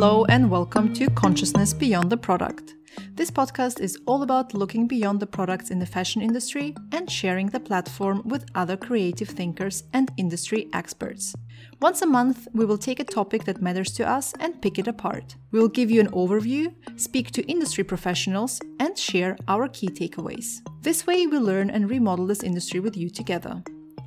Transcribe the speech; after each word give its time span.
Hello, 0.00 0.24
and 0.26 0.48
welcome 0.48 0.94
to 0.94 1.10
Consciousness 1.10 1.72
Beyond 1.72 2.08
the 2.08 2.16
Product. 2.16 2.76
This 3.14 3.32
podcast 3.32 3.80
is 3.80 3.98
all 4.06 4.22
about 4.22 4.54
looking 4.54 4.86
beyond 4.86 5.18
the 5.18 5.26
products 5.26 5.72
in 5.72 5.80
the 5.80 5.86
fashion 5.86 6.22
industry 6.22 6.72
and 6.92 7.10
sharing 7.10 7.48
the 7.48 7.58
platform 7.58 8.22
with 8.24 8.46
other 8.54 8.76
creative 8.76 9.28
thinkers 9.28 9.82
and 9.92 10.12
industry 10.16 10.68
experts. 10.72 11.34
Once 11.80 12.00
a 12.00 12.06
month, 12.06 12.46
we 12.52 12.64
will 12.64 12.78
take 12.78 13.00
a 13.00 13.04
topic 13.04 13.42
that 13.42 13.60
matters 13.60 13.90
to 13.94 14.08
us 14.08 14.32
and 14.38 14.62
pick 14.62 14.78
it 14.78 14.86
apart. 14.86 15.34
We 15.50 15.58
will 15.58 15.66
give 15.66 15.90
you 15.90 15.98
an 15.98 16.12
overview, 16.12 16.72
speak 16.94 17.32
to 17.32 17.50
industry 17.50 17.82
professionals, 17.82 18.60
and 18.78 18.96
share 18.96 19.36
our 19.48 19.66
key 19.66 19.88
takeaways. 19.88 20.60
This 20.80 21.08
way, 21.08 21.26
we 21.26 21.38
learn 21.38 21.70
and 21.70 21.90
remodel 21.90 22.28
this 22.28 22.44
industry 22.44 22.78
with 22.78 22.96
you 22.96 23.10
together. 23.10 23.64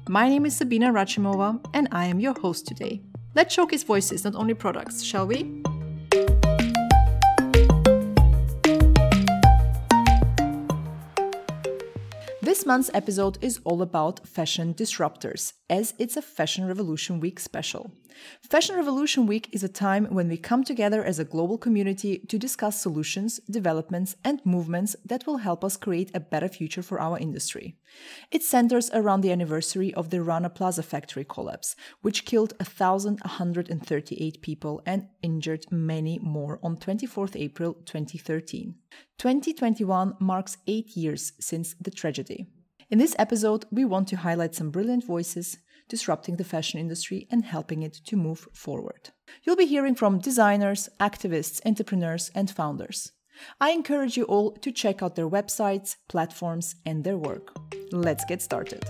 My 0.08 0.30
name 0.30 0.46
is 0.46 0.56
Sabina 0.56 0.94
Rachimova, 0.94 1.60
and 1.74 1.90
I 1.92 2.06
am 2.06 2.22
your 2.22 2.40
host 2.40 2.66
today. 2.66 3.02
Let's 3.36 3.54
showcase 3.54 3.84
voices, 3.84 4.24
not 4.24 4.36
only 4.36 4.54
products, 4.54 5.04
shall 5.04 5.28
we? 5.28 5.62
This 12.62 12.68
month's 12.68 12.92
episode 12.94 13.40
is 13.42 13.60
all 13.64 13.82
about 13.82 14.28
fashion 14.28 14.76
disruptors, 14.76 15.54
as 15.68 15.96
it's 15.98 16.16
a 16.16 16.22
Fashion 16.22 16.68
Revolution 16.68 17.20
Week 17.20 17.40
special. 17.40 17.92
Fashion 18.48 18.76
Revolution 18.76 19.26
Week 19.26 19.50
is 19.52 19.64
a 19.64 19.68
time 19.68 20.06
when 20.12 20.28
we 20.28 20.38
come 20.38 20.64
together 20.64 21.04
as 21.04 21.18
a 21.18 21.26
global 21.26 21.58
community 21.58 22.20
to 22.20 22.38
discuss 22.38 22.80
solutions, 22.80 23.40
developments, 23.50 24.16
and 24.24 24.46
movements 24.46 24.96
that 25.04 25.26
will 25.26 25.38
help 25.38 25.64
us 25.64 25.76
create 25.76 26.12
a 26.14 26.20
better 26.20 26.48
future 26.48 26.84
for 26.84 27.02
our 27.02 27.18
industry. 27.18 27.78
It 28.30 28.44
centers 28.44 28.92
around 28.92 29.22
the 29.22 29.32
anniversary 29.32 29.92
of 29.96 30.12
the 30.12 30.22
Rana 30.22 30.52
Plaza 30.52 30.84
factory 30.84 31.26
collapse, 31.26 31.76
which 32.04 32.26
killed 32.26 32.54
1,138 32.60 34.42
people 34.44 34.84
and 34.86 35.08
injured 35.24 35.66
many 35.72 36.20
more 36.20 36.60
on 36.62 36.78
24th 36.78 37.36
April 37.36 37.74
2013. 37.86 38.76
2021 39.18 40.16
marks 40.20 40.58
eight 40.68 40.96
years 40.98 41.34
since 41.40 41.76
the 41.80 41.92
tragedy. 41.92 42.48
In 42.92 43.00
this 43.00 43.16
episode, 43.18 43.64
we 43.72 43.86
want 43.86 44.10
to 44.10 44.18
highlight 44.18 44.54
some 44.54 44.70
brilliant 44.70 45.06
voices 45.06 45.60
disrupting 45.88 46.36
the 46.36 46.44
fashion 46.44 46.78
industry 46.78 47.26
and 47.32 47.46
helping 47.46 47.84
it 47.84 47.94
to 48.06 48.18
move 48.18 48.50
forward. 48.54 49.12
You'll 49.44 49.56
be 49.56 49.66
hearing 49.66 49.96
from 49.96 50.20
designers, 50.20 50.90
activists, 51.00 51.66
entrepreneurs, 51.66 52.32
and 52.36 52.52
founders. 52.52 53.14
I 53.62 53.72
encourage 53.72 54.18
you 54.18 54.26
all 54.26 54.52
to 54.58 54.74
check 54.74 55.02
out 55.02 55.16
their 55.16 55.30
websites, 55.30 55.96
platforms, 56.10 56.76
and 56.86 57.06
their 57.06 57.18
work. 57.18 57.56
Let's 57.94 58.26
get 58.26 58.42
started. 58.42 58.84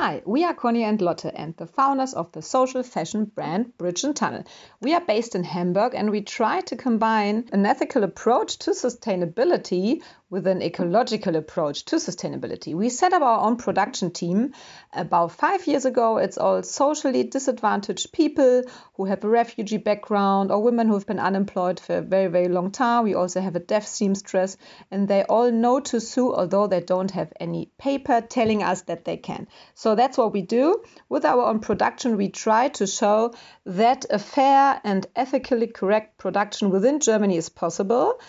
Hi, 0.00 0.22
we 0.24 0.44
are 0.44 0.54
Conny 0.54 0.84
and 0.84 1.02
Lotte 1.02 1.32
and 1.34 1.56
the 1.56 1.66
founders 1.66 2.14
of 2.14 2.30
the 2.30 2.40
social 2.40 2.84
fashion 2.84 3.24
brand 3.24 3.76
Bridge 3.78 4.04
and 4.04 4.14
Tunnel. 4.14 4.44
We 4.80 4.94
are 4.94 5.00
based 5.00 5.34
in 5.34 5.42
Hamburg 5.42 5.92
and 5.92 6.12
we 6.12 6.20
try 6.22 6.60
to 6.60 6.76
combine 6.76 7.48
an 7.52 7.66
ethical 7.66 8.04
approach 8.04 8.58
to 8.60 8.70
sustainability 8.70 10.04
with 10.30 10.46
an 10.46 10.60
ecological 10.62 11.36
approach 11.36 11.84
to 11.86 11.96
sustainability. 11.96 12.74
We 12.74 12.90
set 12.90 13.12
up 13.12 13.22
our 13.22 13.40
own 13.40 13.56
production 13.56 14.10
team 14.10 14.52
about 14.92 15.32
five 15.32 15.66
years 15.66 15.86
ago. 15.86 16.18
It's 16.18 16.36
all 16.36 16.62
socially 16.62 17.24
disadvantaged 17.24 18.12
people 18.12 18.64
who 18.94 19.06
have 19.06 19.24
a 19.24 19.28
refugee 19.28 19.78
background 19.78 20.50
or 20.50 20.62
women 20.62 20.88
who 20.88 20.94
have 20.94 21.06
been 21.06 21.18
unemployed 21.18 21.80
for 21.80 21.98
a 21.98 22.02
very, 22.02 22.26
very 22.26 22.48
long 22.48 22.70
time. 22.70 23.04
We 23.04 23.14
also 23.14 23.40
have 23.40 23.56
a 23.56 23.60
deaf 23.60 23.86
seamstress, 23.86 24.56
and 24.90 25.08
they 25.08 25.22
all 25.22 25.50
know 25.50 25.80
to 25.80 26.00
sue, 26.00 26.34
although 26.34 26.66
they 26.66 26.80
don't 26.80 27.10
have 27.12 27.32
any 27.40 27.70
paper 27.78 28.20
telling 28.20 28.62
us 28.62 28.82
that 28.82 29.04
they 29.04 29.16
can. 29.16 29.48
So 29.74 29.94
that's 29.94 30.18
what 30.18 30.32
we 30.32 30.42
do. 30.42 30.82
With 31.08 31.24
our 31.24 31.46
own 31.46 31.60
production, 31.60 32.16
we 32.16 32.28
try 32.28 32.68
to 32.68 32.86
show 32.86 33.34
that 33.64 34.04
a 34.10 34.18
fair 34.18 34.80
and 34.84 35.06
ethically 35.16 35.68
correct 35.68 36.18
production 36.18 36.70
within 36.70 37.00
Germany 37.00 37.36
is 37.36 37.48
possible. 37.48 38.20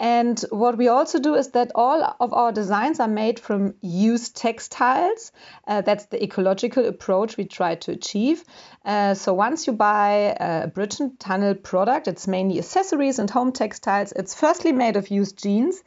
And 0.00 0.38
what 0.50 0.78
we 0.78 0.88
also 0.88 1.18
do 1.18 1.34
is 1.34 1.50
that 1.52 1.72
all 1.74 2.16
of 2.20 2.32
our 2.32 2.52
designs 2.52 3.00
are 3.00 3.08
made 3.08 3.40
from 3.40 3.74
used 3.80 4.36
textiles. 4.36 5.32
Uh, 5.66 5.80
that's 5.80 6.06
the 6.06 6.22
ecological 6.22 6.86
approach 6.86 7.36
we 7.36 7.46
try 7.46 7.74
to 7.76 7.92
achieve. 7.92 8.44
Uh, 8.84 9.14
so 9.14 9.34
once 9.34 9.66
you 9.66 9.72
buy 9.72 10.36
a 10.38 10.68
Bridge 10.68 11.00
Tunnel 11.18 11.54
product, 11.54 12.06
it's 12.06 12.28
mainly 12.28 12.58
accessories 12.58 13.18
and 13.18 13.28
home 13.28 13.52
textiles. 13.52 14.12
It's 14.12 14.34
firstly 14.34 14.72
made 14.72 14.96
of 14.96 15.08
used 15.08 15.42
jeans 15.42 15.82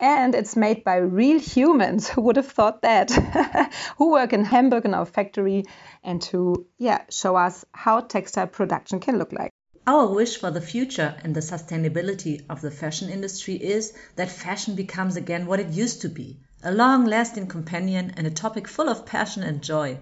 and 0.00 0.34
it's 0.34 0.56
made 0.56 0.84
by 0.84 0.96
real 0.96 1.38
humans 1.38 2.08
who 2.10 2.20
would 2.22 2.36
have 2.36 2.50
thought 2.50 2.82
that 2.82 3.10
who 3.98 4.10
work 4.10 4.32
in 4.32 4.44
hamburg 4.44 4.84
in 4.84 4.94
our 4.94 5.06
factory 5.06 5.64
and 6.02 6.22
who 6.24 6.66
yeah 6.78 7.02
show 7.10 7.36
us 7.36 7.64
how 7.72 8.00
textile 8.00 8.46
production 8.46 9.00
can 9.00 9.18
look 9.18 9.32
like 9.32 9.52
our 9.86 10.06
wish 10.06 10.36
for 10.36 10.50
the 10.50 10.60
future 10.60 11.14
and 11.22 11.34
the 11.34 11.40
sustainability 11.40 12.44
of 12.48 12.60
the 12.60 12.70
fashion 12.70 13.10
industry 13.10 13.54
is 13.54 13.92
that 14.16 14.30
fashion 14.30 14.74
becomes 14.74 15.16
again 15.16 15.46
what 15.46 15.60
it 15.60 15.68
used 15.68 16.00
to 16.00 16.08
be 16.08 16.38
a 16.66 16.72
long 16.72 17.04
lasting 17.04 17.46
companion 17.46 18.10
and 18.16 18.26
a 18.26 18.30
topic 18.30 18.66
full 18.66 18.88
of 18.88 19.04
passion 19.04 19.42
and 19.42 19.60
joy. 19.60 19.98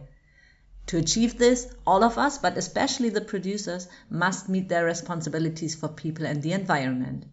To 0.86 0.96
achieve 0.96 1.36
this, 1.36 1.66
all 1.84 2.04
of 2.04 2.18
us, 2.18 2.38
but 2.38 2.56
especially 2.56 3.08
the 3.08 3.20
producers, 3.20 3.88
must 4.08 4.48
meet 4.48 4.68
their 4.68 4.84
responsibilities 4.84 5.74
for 5.74 5.88
people 5.88 6.24
and 6.24 6.40
the 6.40 6.52
environment. 6.52 7.24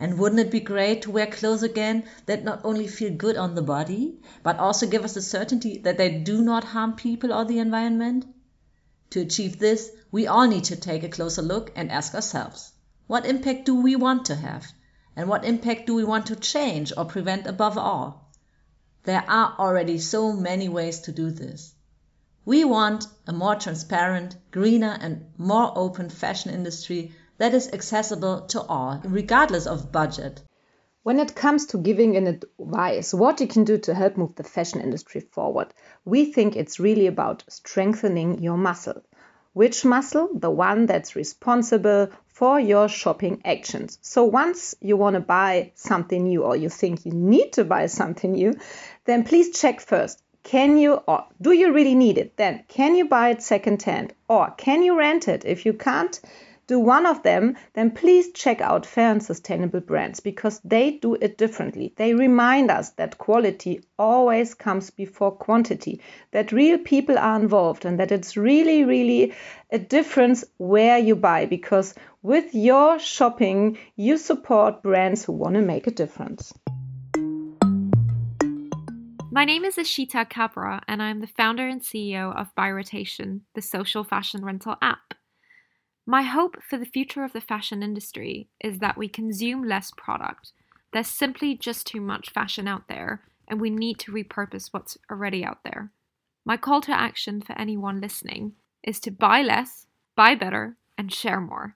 And 0.00 0.18
wouldn't 0.18 0.40
it 0.40 0.50
be 0.50 0.58
great 0.58 1.02
to 1.02 1.12
wear 1.12 1.28
clothes 1.28 1.62
again 1.62 2.04
that 2.26 2.42
not 2.42 2.60
only 2.64 2.88
feel 2.88 3.14
good 3.14 3.36
on 3.36 3.54
the 3.54 3.62
body, 3.62 4.18
but 4.42 4.58
also 4.58 4.88
give 4.88 5.04
us 5.04 5.14
the 5.14 5.22
certainty 5.22 5.78
that 5.78 5.96
they 5.96 6.18
do 6.18 6.42
not 6.42 6.64
harm 6.64 6.96
people 6.96 7.32
or 7.32 7.44
the 7.44 7.60
environment? 7.60 8.26
To 9.10 9.20
achieve 9.20 9.58
this, 9.58 9.90
we 10.10 10.26
all 10.26 10.46
need 10.46 10.64
to 10.64 10.76
take 10.76 11.04
a 11.04 11.08
closer 11.08 11.42
look 11.42 11.72
and 11.76 11.90
ask 11.90 12.14
ourselves 12.14 12.72
what 13.06 13.24
impact 13.24 13.66
do 13.66 13.80
we 13.80 13.94
want 13.94 14.24
to 14.26 14.34
have? 14.34 14.66
And 15.14 15.28
what 15.28 15.44
impact 15.44 15.86
do 15.86 15.94
we 15.94 16.04
want 16.04 16.26
to 16.26 16.36
change 16.36 16.92
or 16.96 17.04
prevent 17.04 17.46
above 17.46 17.78
all? 17.78 18.32
There 19.04 19.24
are 19.28 19.54
already 19.58 19.98
so 19.98 20.32
many 20.32 20.68
ways 20.68 21.00
to 21.02 21.12
do 21.12 21.30
this. 21.30 21.72
We 22.44 22.64
want 22.64 23.06
a 23.26 23.32
more 23.32 23.54
transparent, 23.54 24.36
greener, 24.50 24.98
and 25.00 25.26
more 25.38 25.72
open 25.76 26.10
fashion 26.10 26.52
industry 26.52 27.14
that 27.38 27.54
is 27.54 27.72
accessible 27.72 28.42
to 28.48 28.62
all, 28.62 29.00
regardless 29.04 29.66
of 29.66 29.92
budget. 29.92 30.42
When 31.06 31.20
it 31.20 31.36
comes 31.36 31.66
to 31.66 31.78
giving 31.78 32.16
an 32.16 32.26
advice, 32.26 33.14
what 33.14 33.40
you 33.40 33.46
can 33.46 33.62
do 33.62 33.78
to 33.78 33.94
help 33.94 34.16
move 34.16 34.34
the 34.34 34.42
fashion 34.42 34.80
industry 34.80 35.20
forward, 35.20 35.68
we 36.04 36.24
think 36.32 36.56
it's 36.56 36.80
really 36.80 37.06
about 37.06 37.44
strengthening 37.48 38.42
your 38.42 38.56
muscle. 38.56 39.04
Which 39.52 39.84
muscle? 39.84 40.28
The 40.34 40.50
one 40.50 40.86
that's 40.86 41.14
responsible 41.14 42.08
for 42.26 42.58
your 42.58 42.88
shopping 42.88 43.40
actions. 43.44 44.00
So 44.02 44.24
once 44.24 44.74
you 44.80 44.96
want 44.96 45.14
to 45.14 45.20
buy 45.20 45.70
something 45.76 46.24
new 46.24 46.42
or 46.42 46.56
you 46.56 46.68
think 46.68 47.06
you 47.06 47.12
need 47.12 47.52
to 47.52 47.62
buy 47.62 47.86
something 47.86 48.32
new, 48.32 48.54
then 49.04 49.22
please 49.22 49.56
check 49.56 49.80
first. 49.80 50.20
Can 50.42 50.76
you 50.76 50.94
or 51.06 51.24
do 51.40 51.52
you 51.52 51.72
really 51.72 51.94
need 51.94 52.18
it? 52.18 52.36
Then 52.36 52.64
can 52.66 52.96
you 52.96 53.08
buy 53.08 53.28
it 53.28 53.42
secondhand 53.42 54.12
or 54.28 54.50
can 54.56 54.82
you 54.82 54.98
rent 54.98 55.28
it? 55.28 55.44
If 55.44 55.66
you 55.66 55.72
can't, 55.72 56.20
do 56.66 56.80
one 56.80 57.06
of 57.06 57.22
them, 57.22 57.56
then 57.74 57.92
please 57.92 58.32
check 58.32 58.60
out 58.60 58.84
fair 58.84 59.12
and 59.12 59.22
sustainable 59.22 59.80
brands 59.80 60.18
because 60.18 60.60
they 60.64 60.92
do 60.98 61.14
it 61.14 61.38
differently. 61.38 61.92
They 61.96 62.14
remind 62.14 62.70
us 62.70 62.90
that 62.90 63.18
quality 63.18 63.82
always 63.98 64.54
comes 64.54 64.90
before 64.90 65.30
quantity, 65.30 66.00
that 66.32 66.52
real 66.52 66.78
people 66.78 67.18
are 67.18 67.38
involved, 67.38 67.84
and 67.84 68.00
that 68.00 68.10
it's 68.10 68.36
really, 68.36 68.84
really 68.84 69.32
a 69.70 69.78
difference 69.78 70.44
where 70.56 70.98
you 70.98 71.14
buy 71.14 71.46
because 71.46 71.94
with 72.22 72.54
your 72.54 72.98
shopping, 72.98 73.78
you 73.94 74.18
support 74.18 74.82
brands 74.82 75.24
who 75.24 75.32
want 75.32 75.54
to 75.54 75.62
make 75.62 75.86
a 75.86 75.92
difference. 75.92 76.52
My 79.30 79.44
name 79.44 79.66
is 79.66 79.76
Eshita 79.76 80.30
Kabra, 80.30 80.80
and 80.88 81.02
I'm 81.02 81.20
the 81.20 81.26
founder 81.26 81.68
and 81.68 81.82
CEO 81.82 82.34
of 82.34 82.54
By 82.54 82.70
Rotation, 82.70 83.42
the 83.54 83.60
social 83.60 84.02
fashion 84.02 84.42
rental 84.42 84.76
app. 84.80 85.15
My 86.08 86.22
hope 86.22 86.62
for 86.62 86.78
the 86.78 86.86
future 86.86 87.24
of 87.24 87.32
the 87.32 87.40
fashion 87.40 87.82
industry 87.82 88.48
is 88.60 88.78
that 88.78 88.96
we 88.96 89.08
consume 89.08 89.64
less 89.64 89.90
product. 89.96 90.52
There's 90.92 91.08
simply 91.08 91.56
just 91.56 91.84
too 91.84 92.00
much 92.00 92.30
fashion 92.30 92.68
out 92.68 92.84
there, 92.88 93.22
and 93.48 93.60
we 93.60 93.70
need 93.70 93.98
to 93.98 94.12
repurpose 94.12 94.68
what's 94.70 94.96
already 95.10 95.44
out 95.44 95.64
there. 95.64 95.90
My 96.44 96.56
call 96.56 96.80
to 96.82 96.92
action 96.92 97.42
for 97.42 97.58
anyone 97.58 98.00
listening 98.00 98.52
is 98.84 99.00
to 99.00 99.10
buy 99.10 99.42
less, 99.42 99.86
buy 100.14 100.36
better, 100.36 100.76
and 100.96 101.12
share 101.12 101.40
more. 101.40 101.74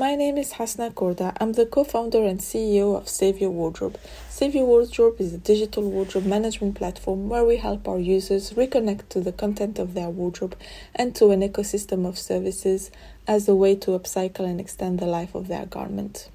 My 0.00 0.14
name 0.14 0.38
is 0.38 0.52
Hasna 0.52 0.92
Kourda. 0.92 1.36
I'm 1.42 1.52
the 1.52 1.66
co 1.66 1.84
founder 1.84 2.24
and 2.24 2.40
CEO 2.40 2.96
of 2.96 3.06
Save 3.06 3.38
Your 3.38 3.50
Wardrobe. 3.50 3.98
Save 4.30 4.54
Your 4.54 4.64
Wardrobe 4.64 5.20
is 5.20 5.34
a 5.34 5.36
digital 5.36 5.82
wardrobe 5.82 6.24
management 6.24 6.76
platform 6.76 7.28
where 7.28 7.44
we 7.44 7.58
help 7.58 7.86
our 7.86 7.98
users 7.98 8.54
reconnect 8.54 9.10
to 9.10 9.20
the 9.20 9.30
content 9.30 9.78
of 9.78 9.92
their 9.92 10.08
wardrobe 10.08 10.56
and 10.94 11.14
to 11.16 11.32
an 11.32 11.42
ecosystem 11.42 12.08
of 12.08 12.18
services 12.18 12.90
as 13.28 13.46
a 13.46 13.54
way 13.54 13.74
to 13.74 13.90
upcycle 13.90 14.46
and 14.46 14.58
extend 14.58 15.00
the 15.00 15.04
life 15.04 15.34
of 15.34 15.48
their 15.48 15.66
garment. 15.66 16.30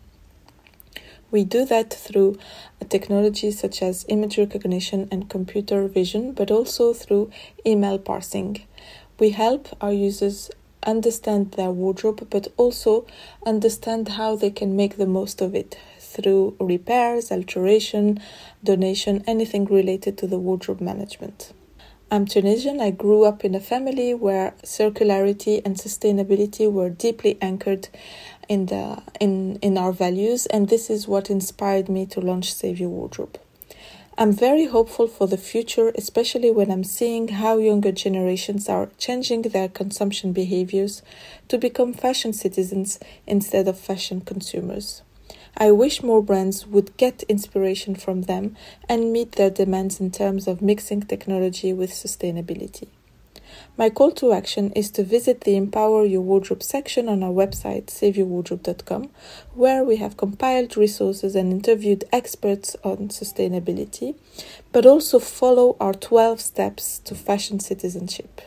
We 1.32 1.44
do 1.44 1.66
that 1.66 1.92
through 1.92 2.38
technologies 2.88 3.60
such 3.60 3.82
as 3.82 4.06
image 4.08 4.38
recognition 4.38 5.08
and 5.12 5.28
computer 5.28 5.88
vision, 5.88 6.34
but 6.34 6.52
also 6.52 6.94
through 6.94 7.32
email 7.66 7.98
parsing. 7.98 8.62
We 9.18 9.32
help 9.32 9.76
our 9.82 9.92
users 9.92 10.52
understand 10.86 11.52
their 11.54 11.72
wardrobe, 11.72 12.28
but 12.30 12.48
also 12.58 13.06
understand 13.46 14.10
how 14.10 14.36
they 14.36 14.50
can 14.50 14.76
make 14.76 14.98
the 14.98 15.06
most 15.06 15.42
of 15.42 15.56
it 15.56 15.78
through 16.00 16.56
repairs, 16.60 17.32
alteration, 17.32 18.22
donation, 18.64 19.24
anything 19.28 19.66
related 19.66 20.18
to 20.18 20.28
the 20.28 20.40
wardrobe 20.40 20.82
management. 20.82 21.52
I'm 22.12 22.26
Tunisian. 22.26 22.80
I 22.80 22.92
grew 22.92 23.24
up 23.26 23.44
in 23.44 23.56
a 23.56 23.60
family 23.60 24.14
where 24.14 24.54
circularity 24.64 25.62
and 25.66 25.76
sustainability 25.76 26.72
were 26.72 26.90
deeply 26.90 27.38
anchored 27.42 27.90
in 28.48 28.68
the 28.68 29.02
in 29.20 29.58
in 29.58 29.78
our 29.78 29.92
values, 29.92 30.46
and 30.46 30.70
this 30.70 30.90
is 30.90 31.08
what 31.08 31.32
inspired 31.32 31.90
me 31.90 32.06
to 32.06 32.22
launch 32.22 32.54
Save 32.54 32.80
Your 32.80 32.90
Wardrobe. 32.90 33.40
I'm 34.18 34.32
very 34.32 34.68
hopeful 34.68 35.10
for 35.10 35.28
the 35.28 35.38
future, 35.38 35.92
especially 35.96 36.50
when 36.50 36.72
I'm 36.72 36.86
seeing 36.86 37.28
how 37.28 37.58
younger 37.58 37.92
generations 37.92 38.70
are 38.70 38.88
changing 38.98 39.42
their 39.42 39.68
consumption 39.68 40.32
behaviors 40.32 41.02
to 41.50 41.58
become 41.58 41.92
fashion 41.92 42.32
citizens 42.32 42.98
instead 43.28 43.68
of 43.68 43.78
fashion 43.78 44.22
consumers. 44.22 45.02
I 45.58 45.72
wish 45.72 46.02
more 46.02 46.24
brands 46.24 46.66
would 46.66 46.96
get 46.96 47.24
inspiration 47.24 47.94
from 47.94 48.22
them 48.22 48.56
and 48.88 49.12
meet 49.12 49.34
their 49.34 49.50
demands 49.50 50.00
in 50.00 50.12
terms 50.12 50.48
of 50.48 50.62
mixing 50.62 51.02
technology 51.02 51.74
with 51.74 51.92
sustainability. 51.92 52.88
My 53.78 53.90
call 53.90 54.12
to 54.14 54.32
action 54.32 54.72
is 54.72 54.90
to 54.92 55.04
visit 55.04 55.42
the 55.42 55.58
Empower 55.58 56.06
Your 56.06 56.22
Wardrobe 56.22 56.64
section 56.64 57.10
on 57.10 57.22
our 57.22 57.32
website, 57.32 57.88
saveyourwardrobe.com, 57.88 59.10
where 59.54 59.84
we 59.84 59.98
have 59.98 60.16
compiled 60.16 60.78
resources 60.78 61.36
and 61.36 61.52
interviewed 61.52 62.06
experts 62.14 62.78
on 62.86 63.10
sustainability, 63.10 64.16
but 64.72 64.86
also 64.86 65.20
follow 65.20 65.76
our 65.82 65.94
12 65.94 66.40
steps 66.40 67.00
to 67.00 67.16
fashion 67.16 67.60
citizenship. 67.60 68.44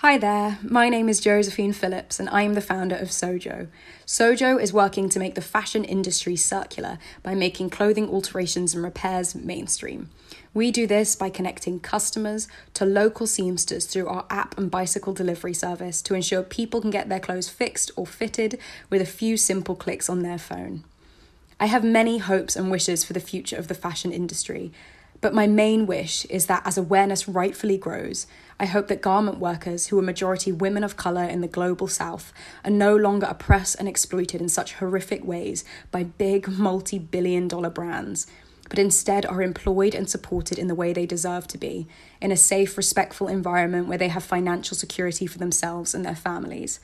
Hi 0.00 0.18
there, 0.18 0.58
my 0.62 0.90
name 0.90 1.08
is 1.08 1.20
Josephine 1.20 1.72
Phillips 1.72 2.20
and 2.20 2.28
I 2.28 2.42
am 2.42 2.52
the 2.52 2.60
founder 2.60 2.96
of 2.96 3.08
Sojo. 3.08 3.68
Sojo 4.06 4.60
is 4.60 4.70
working 4.70 5.08
to 5.08 5.18
make 5.18 5.34
the 5.36 5.40
fashion 5.40 5.84
industry 5.84 6.36
circular 6.36 6.98
by 7.22 7.34
making 7.34 7.70
clothing 7.70 8.10
alterations 8.10 8.74
and 8.74 8.84
repairs 8.84 9.34
mainstream. 9.34 10.10
We 10.52 10.70
do 10.70 10.86
this 10.86 11.16
by 11.16 11.30
connecting 11.30 11.80
customers 11.80 12.46
to 12.74 12.84
local 12.84 13.26
seamsters 13.26 13.86
through 13.86 14.08
our 14.08 14.26
app 14.28 14.58
and 14.58 14.70
bicycle 14.70 15.14
delivery 15.14 15.54
service 15.54 16.02
to 16.02 16.14
ensure 16.14 16.42
people 16.42 16.82
can 16.82 16.90
get 16.90 17.08
their 17.08 17.18
clothes 17.18 17.48
fixed 17.48 17.90
or 17.96 18.06
fitted 18.06 18.58
with 18.90 19.00
a 19.00 19.06
few 19.06 19.38
simple 19.38 19.74
clicks 19.74 20.10
on 20.10 20.20
their 20.20 20.38
phone. 20.38 20.84
I 21.58 21.66
have 21.66 21.82
many 21.82 22.18
hopes 22.18 22.54
and 22.54 22.70
wishes 22.70 23.02
for 23.02 23.14
the 23.14 23.18
future 23.18 23.56
of 23.56 23.68
the 23.68 23.74
fashion 23.74 24.12
industry, 24.12 24.72
but 25.20 25.34
my 25.34 25.46
main 25.46 25.86
wish 25.86 26.24
is 26.26 26.46
that 26.46 26.66
as 26.66 26.76
awareness 26.76 27.28
rightfully 27.28 27.78
grows, 27.78 28.26
I 28.58 28.66
hope 28.66 28.88
that 28.88 29.02
garment 29.02 29.38
workers, 29.38 29.88
who 29.88 29.98
are 29.98 30.02
majority 30.02 30.52
women 30.52 30.82
of 30.82 30.96
colour 30.96 31.24
in 31.24 31.40
the 31.40 31.48
global 31.48 31.88
south, 31.88 32.32
are 32.64 32.70
no 32.70 32.96
longer 32.96 33.26
oppressed 33.28 33.76
and 33.78 33.88
exploited 33.88 34.40
in 34.40 34.48
such 34.48 34.74
horrific 34.74 35.24
ways 35.24 35.64
by 35.90 36.04
big 36.04 36.48
multi 36.48 36.98
billion 36.98 37.48
dollar 37.48 37.70
brands, 37.70 38.26
but 38.68 38.78
instead 38.78 39.26
are 39.26 39.42
employed 39.42 39.94
and 39.94 40.08
supported 40.08 40.58
in 40.58 40.68
the 40.68 40.74
way 40.74 40.92
they 40.92 41.06
deserve 41.06 41.46
to 41.48 41.58
be, 41.58 41.86
in 42.20 42.32
a 42.32 42.36
safe, 42.36 42.76
respectful 42.76 43.28
environment 43.28 43.88
where 43.88 43.98
they 43.98 44.08
have 44.08 44.24
financial 44.24 44.76
security 44.76 45.26
for 45.26 45.38
themselves 45.38 45.94
and 45.94 46.04
their 46.04 46.16
families. 46.16 46.80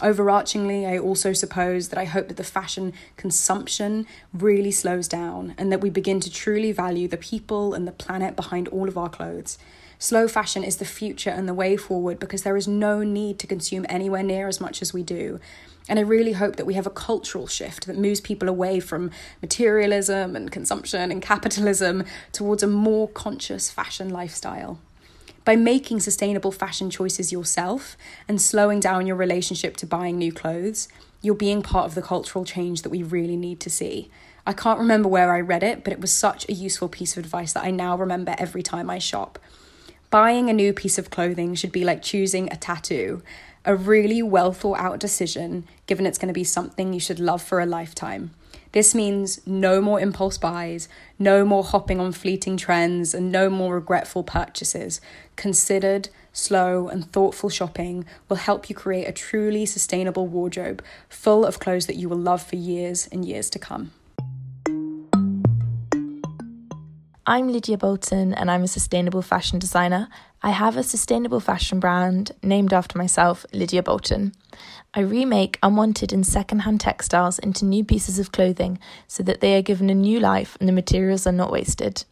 Overarchingly, 0.00 0.86
I 0.88 0.98
also 0.98 1.32
suppose 1.32 1.88
that 1.88 1.98
I 1.98 2.04
hope 2.04 2.26
that 2.26 2.36
the 2.36 2.42
fashion 2.42 2.92
consumption 3.16 4.06
really 4.32 4.72
slows 4.72 5.06
down 5.06 5.54
and 5.56 5.70
that 5.70 5.80
we 5.80 5.88
begin 5.88 6.18
to 6.20 6.30
truly 6.30 6.72
value 6.72 7.06
the 7.06 7.16
people 7.16 7.74
and 7.74 7.86
the 7.86 7.92
planet 7.92 8.34
behind 8.34 8.66
all 8.68 8.88
of 8.88 8.98
our 8.98 9.08
clothes. 9.08 9.56
Slow 10.00 10.26
fashion 10.26 10.64
is 10.64 10.78
the 10.78 10.84
future 10.84 11.30
and 11.30 11.48
the 11.48 11.54
way 11.54 11.76
forward 11.76 12.18
because 12.18 12.42
there 12.42 12.56
is 12.56 12.66
no 12.66 13.04
need 13.04 13.38
to 13.38 13.46
consume 13.46 13.86
anywhere 13.88 14.24
near 14.24 14.48
as 14.48 14.60
much 14.60 14.82
as 14.82 14.92
we 14.92 15.04
do. 15.04 15.38
And 15.88 15.98
I 16.00 16.02
really 16.02 16.32
hope 16.32 16.56
that 16.56 16.66
we 16.66 16.74
have 16.74 16.86
a 16.86 16.90
cultural 16.90 17.46
shift 17.46 17.86
that 17.86 17.96
moves 17.96 18.20
people 18.20 18.48
away 18.48 18.80
from 18.80 19.12
materialism 19.42 20.34
and 20.34 20.50
consumption 20.50 21.12
and 21.12 21.22
capitalism 21.22 22.04
towards 22.32 22.64
a 22.64 22.66
more 22.66 23.08
conscious 23.08 23.70
fashion 23.70 24.10
lifestyle 24.10 24.80
by 25.44 25.56
making 25.56 26.00
sustainable 26.00 26.52
fashion 26.52 26.90
choices 26.90 27.30
yourself 27.30 27.96
and 28.26 28.40
slowing 28.40 28.80
down 28.80 29.06
your 29.06 29.16
relationship 29.16 29.76
to 29.78 29.86
buying 29.86 30.16
new 30.16 30.32
clothes, 30.32 30.88
you're 31.20 31.34
being 31.34 31.62
part 31.62 31.86
of 31.86 31.94
the 31.94 32.02
cultural 32.02 32.44
change 32.44 32.82
that 32.82 32.90
we 32.90 33.02
really 33.02 33.36
need 33.36 33.60
to 33.60 33.70
see. 33.70 34.10
I 34.46 34.52
can't 34.52 34.78
remember 34.78 35.08
where 35.08 35.34
I 35.34 35.40
read 35.40 35.62
it, 35.62 35.84
but 35.84 35.92
it 35.92 36.00
was 36.00 36.12
such 36.12 36.48
a 36.48 36.52
useful 36.52 36.88
piece 36.88 37.16
of 37.16 37.24
advice 37.24 37.52
that 37.54 37.64
I 37.64 37.70
now 37.70 37.96
remember 37.96 38.34
every 38.38 38.62
time 38.62 38.90
I 38.90 38.98
shop. 38.98 39.38
Buying 40.10 40.48
a 40.48 40.54
new 40.54 40.72
piece 40.72 40.98
of 40.98 41.10
clothing 41.10 41.54
should 41.54 41.72
be 41.72 41.84
like 41.84 42.02
choosing 42.02 42.52
a 42.52 42.56
tattoo, 42.56 43.22
a 43.64 43.74
really 43.74 44.22
well 44.22 44.52
thought 44.52 44.78
out 44.78 45.00
decision, 45.00 45.66
given 45.86 46.06
it's 46.06 46.18
going 46.18 46.28
to 46.28 46.34
be 46.34 46.44
something 46.44 46.92
you 46.92 47.00
should 47.00 47.18
love 47.18 47.42
for 47.42 47.60
a 47.60 47.66
lifetime. 47.66 48.30
This 48.74 48.92
means 48.92 49.40
no 49.46 49.80
more 49.80 50.00
impulse 50.00 50.36
buys, 50.36 50.88
no 51.16 51.44
more 51.44 51.62
hopping 51.62 52.00
on 52.00 52.10
fleeting 52.10 52.56
trends, 52.56 53.14
and 53.14 53.30
no 53.30 53.48
more 53.48 53.76
regretful 53.76 54.24
purchases. 54.24 55.00
Considered, 55.36 56.08
slow, 56.32 56.88
and 56.88 57.08
thoughtful 57.12 57.50
shopping 57.50 58.04
will 58.28 58.36
help 58.36 58.68
you 58.68 58.74
create 58.74 59.04
a 59.04 59.12
truly 59.12 59.64
sustainable 59.64 60.26
wardrobe 60.26 60.82
full 61.08 61.46
of 61.46 61.60
clothes 61.60 61.86
that 61.86 61.94
you 61.94 62.08
will 62.08 62.18
love 62.18 62.42
for 62.42 62.56
years 62.56 63.08
and 63.12 63.24
years 63.24 63.48
to 63.50 63.60
come. 63.60 63.92
I'm 67.26 67.50
Lydia 67.50 67.78
Bolton 67.78 68.34
and 68.34 68.50
I'm 68.50 68.64
a 68.64 68.68
sustainable 68.68 69.22
fashion 69.22 69.58
designer. 69.58 70.08
I 70.42 70.50
have 70.50 70.76
a 70.76 70.82
sustainable 70.82 71.40
fashion 71.40 71.80
brand 71.80 72.32
named 72.42 72.74
after 72.74 72.98
myself, 72.98 73.46
Lydia 73.50 73.82
Bolton. 73.82 74.34
I 74.92 75.00
remake 75.00 75.58
unwanted 75.62 76.12
and 76.12 76.26
secondhand 76.26 76.82
textiles 76.82 77.38
into 77.38 77.64
new 77.64 77.82
pieces 77.82 78.18
of 78.18 78.30
clothing 78.30 78.78
so 79.08 79.22
that 79.22 79.40
they 79.40 79.56
are 79.56 79.62
given 79.62 79.88
a 79.88 79.94
new 79.94 80.20
life 80.20 80.58
and 80.60 80.68
the 80.68 80.72
materials 80.74 81.26
are 81.26 81.32
not 81.32 81.50
wasted. 81.50 82.04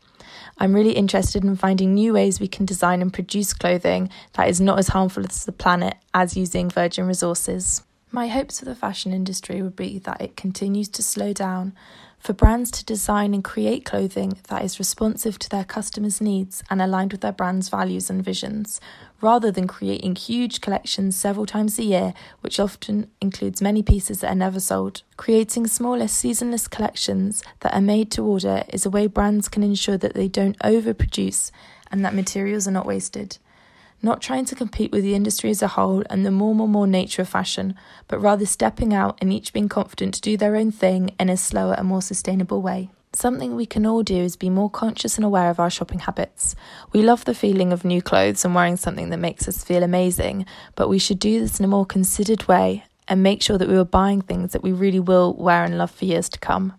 I'm 0.56 0.75
really 0.75 0.93
interested 0.93 1.44
in 1.44 1.56
finding 1.56 1.93
new 1.93 2.15
ways 2.15 2.41
we 2.41 2.49
can 2.49 2.65
design 2.65 3.03
and 3.03 3.12
produce 3.12 3.53
clothing 3.53 4.08
that 4.32 4.49
is 4.49 4.62
not 4.62 4.79
as 4.79 4.88
harmful 4.88 5.25
to 5.25 5.47
the 5.47 5.53
planet 5.53 5.99
as 6.15 6.38
using 6.38 6.70
virgin 6.70 7.06
resources. 7.06 7.82
My 8.11 8.29
hopes 8.29 8.61
for 8.61 8.65
the 8.65 8.75
fashion 8.75 9.12
industry 9.12 9.61
would 9.61 9.76
be 9.76 9.99
that 10.00 10.23
it 10.23 10.37
continues 10.38 10.88
to 10.88 11.03
slow 11.03 11.35
down 11.35 11.75
for 12.22 12.32
brands 12.32 12.70
to 12.70 12.84
design 12.84 13.34
and 13.34 13.43
create 13.43 13.84
clothing 13.84 14.38
that 14.46 14.64
is 14.64 14.79
responsive 14.79 15.41
to 15.41 15.48
their 15.50 15.64
customers' 15.64 16.20
needs 16.20 16.62
and 16.70 16.81
aligned 16.81 17.10
with 17.10 17.20
their 17.20 17.32
brand's 17.32 17.69
values 17.69 18.08
and 18.08 18.24
visions, 18.24 18.81
rather 19.20 19.50
than 19.50 19.67
creating 19.67 20.14
huge 20.14 20.60
collections 20.60 21.17
several 21.17 21.46
times 21.46 21.81
a 21.81 21.82
year, 21.82 22.14
which 22.41 22.60
often 22.60 23.10
includes 23.20 23.60
many 23.60 23.82
pieces 23.82 24.20
that 24.20 24.31
are 24.31 24.36
never 24.36 24.60
sold. 24.60 25.02
Creating 25.17 25.67
smaller, 25.67 26.06
seasonless 26.06 26.69
collections 26.69 27.43
that 27.58 27.74
are 27.74 27.81
made 27.81 28.12
to 28.12 28.22
order 28.22 28.62
is 28.69 28.86
a 28.86 28.91
way 28.91 29.08
brands 29.08 29.48
can 29.48 29.64
ensure 29.64 29.98
that 29.98 30.14
they 30.14 30.29
don't 30.29 30.58
overproduce 30.60 31.50
and 31.91 32.05
that 32.05 32.14
materials 32.14 32.69
are 32.69 32.72
not 32.72 32.86
wasted 32.86 33.38
not 34.03 34.21
trying 34.21 34.44
to 34.47 34.55
compete 34.55 34.91
with 34.91 35.03
the 35.03 35.15
industry 35.15 35.51
as 35.51 35.63
a 35.63 35.69
whole 35.69 36.03
and 36.11 36.27
the 36.27 36.31
more, 36.31 36.55
more, 36.55 36.69
more 36.69 36.87
nature 36.87 37.23
of 37.23 37.29
fashion, 37.29 37.75
but 38.09 38.19
rather 38.19 38.44
stepping 38.44 38.93
out 38.93 39.17
and 39.21 39.32
each 39.32 39.53
being 39.53 39.69
confident 39.69 40.15
to 40.15 40.21
do 40.21 40.37
their 40.37 40.56
own 40.56 40.73
thing 40.73 41.15
in 41.21 41.29
a 41.29 41.37
slower 41.37 41.75
and 41.75 41.87
more 41.87 42.03
sustainable 42.03 42.61
way. 42.61 42.91
Something 43.15 43.55
we 43.55 43.67
can 43.67 43.85
all 43.85 44.03
do 44.03 44.17
is 44.17 44.37
be 44.37 44.49
more 44.49 44.71
conscious 44.71 45.17
and 45.17 45.25
aware 45.25 45.51
of 45.51 45.61
our 45.61 45.69
shopping 45.69 46.01
habits. 46.01 46.56
We 46.93 47.03
love 47.03 47.27
the 47.27 47.35
feeling 47.35 47.73
of 47.73 47.85
new 47.85 48.01
clothes 48.01 48.44
and 48.44 48.55
wearing 48.55 48.77
something 48.77 49.11
that 49.11 49.19
makes 49.19 49.47
us 49.47 49.63
feel 49.63 49.82
amazing, 49.82 50.47
but 50.77 50.89
we 50.89 50.99
should 50.99 51.19
do 51.19 51.41
this 51.41 51.59
in 51.59 51.65
a 51.65 51.69
more 51.69 51.85
considered 51.85 52.49
way 52.49 52.85
and 53.09 53.23
make 53.23 53.43
sure 53.43 53.59
that 53.59 53.69
we 53.69 53.77
are 53.77 53.85
buying 53.85 54.23
things 54.23 54.53
that 54.53 54.63
we 54.63 54.73
really 54.73 55.01
will 55.01 55.35
wear 55.35 55.63
and 55.63 55.77
love 55.77 55.91
for 55.91 56.06
years 56.06 56.31
to 56.31 56.39
come. 56.39 56.73